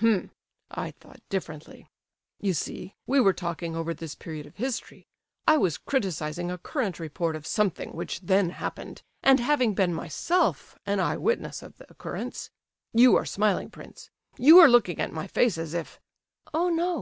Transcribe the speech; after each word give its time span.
"H'm; 0.00 0.30
I 0.70 0.92
thought 0.92 1.20
differently. 1.28 1.90
You 2.40 2.54
see, 2.54 2.94
we 3.06 3.20
were 3.20 3.34
talking 3.34 3.76
over 3.76 3.92
this 3.92 4.14
period 4.14 4.46
of 4.46 4.56
history. 4.56 5.06
I 5.46 5.58
was 5.58 5.76
criticizing 5.76 6.50
a 6.50 6.56
current 6.56 6.98
report 6.98 7.36
of 7.36 7.46
something 7.46 7.90
which 7.92 8.22
then 8.22 8.48
happened, 8.48 9.02
and 9.22 9.40
having 9.40 9.74
been 9.74 9.92
myself 9.92 10.78
an 10.86 11.00
eye 11.00 11.18
witness 11.18 11.62
of 11.62 11.76
the 11.76 11.84
occurrence—you 11.90 13.14
are 13.14 13.26
smiling, 13.26 13.68
prince—you 13.68 14.58
are 14.58 14.68
looking 14.68 15.00
at 15.00 15.12
my 15.12 15.26
face 15.26 15.58
as 15.58 15.74
if—" 15.74 16.00
"Oh 16.54 16.70
no! 16.70 16.92